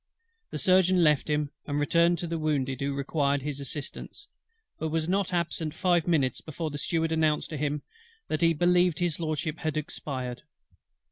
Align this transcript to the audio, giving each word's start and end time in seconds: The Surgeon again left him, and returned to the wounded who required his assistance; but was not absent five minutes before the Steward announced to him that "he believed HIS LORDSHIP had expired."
The 0.49 0.57
Surgeon 0.57 0.97
again 0.97 1.03
left 1.03 1.29
him, 1.29 1.51
and 1.67 1.79
returned 1.79 2.17
to 2.17 2.25
the 2.25 2.39
wounded 2.39 2.81
who 2.81 2.95
required 2.95 3.43
his 3.43 3.59
assistance; 3.59 4.25
but 4.79 4.89
was 4.89 5.07
not 5.07 5.31
absent 5.31 5.75
five 5.75 6.07
minutes 6.07 6.41
before 6.41 6.71
the 6.71 6.79
Steward 6.79 7.11
announced 7.11 7.51
to 7.51 7.57
him 7.57 7.83
that 8.27 8.41
"he 8.41 8.55
believed 8.55 8.97
HIS 8.97 9.19
LORDSHIP 9.19 9.59
had 9.59 9.77
expired." 9.77 10.41